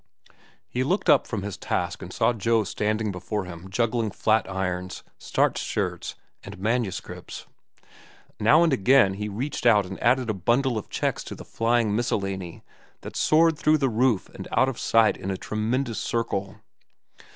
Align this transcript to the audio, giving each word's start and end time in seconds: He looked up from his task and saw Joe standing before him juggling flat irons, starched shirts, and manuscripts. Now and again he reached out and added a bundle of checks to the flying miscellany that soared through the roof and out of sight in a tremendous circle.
He 0.67 0.83
looked 0.83 1.11
up 1.11 1.27
from 1.27 1.43
his 1.43 1.57
task 1.57 2.01
and 2.01 2.11
saw 2.11 2.33
Joe 2.33 2.63
standing 2.63 3.11
before 3.11 3.45
him 3.45 3.69
juggling 3.69 4.09
flat 4.09 4.49
irons, 4.49 5.03
starched 5.19 5.63
shirts, 5.63 6.15
and 6.43 6.57
manuscripts. 6.57 7.45
Now 8.39 8.63
and 8.63 8.73
again 8.73 9.13
he 9.13 9.29
reached 9.29 9.67
out 9.67 9.85
and 9.85 10.01
added 10.01 10.27
a 10.27 10.33
bundle 10.33 10.75
of 10.79 10.89
checks 10.89 11.23
to 11.25 11.35
the 11.35 11.45
flying 11.45 11.95
miscellany 11.95 12.63
that 13.01 13.15
soared 13.15 13.59
through 13.59 13.77
the 13.77 13.89
roof 13.89 14.27
and 14.29 14.47
out 14.51 14.69
of 14.69 14.79
sight 14.79 15.17
in 15.17 15.29
a 15.29 15.37
tremendous 15.37 15.99
circle. 16.01 16.55